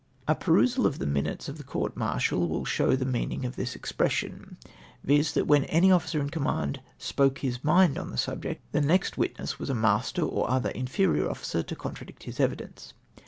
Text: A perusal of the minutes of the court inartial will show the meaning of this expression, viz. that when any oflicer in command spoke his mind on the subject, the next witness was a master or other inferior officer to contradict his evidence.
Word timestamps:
A 0.27 0.33
perusal 0.33 0.87
of 0.87 0.97
the 0.97 1.05
minutes 1.05 1.47
of 1.47 1.59
the 1.59 1.63
court 1.63 1.93
inartial 1.93 2.49
will 2.49 2.65
show 2.65 2.95
the 2.95 3.05
meaning 3.05 3.45
of 3.45 3.55
this 3.55 3.75
expression, 3.75 4.57
viz. 5.03 5.31
that 5.33 5.45
when 5.45 5.63
any 5.65 5.89
oflicer 5.89 6.19
in 6.19 6.31
command 6.31 6.81
spoke 6.97 7.37
his 7.37 7.63
mind 7.63 7.99
on 7.99 8.09
the 8.09 8.17
subject, 8.17 8.63
the 8.71 8.81
next 8.81 9.19
witness 9.19 9.59
was 9.59 9.69
a 9.69 9.75
master 9.75 10.23
or 10.23 10.49
other 10.49 10.71
inferior 10.71 11.29
officer 11.29 11.61
to 11.61 11.75
contradict 11.75 12.23
his 12.23 12.39
evidence. 12.39 12.95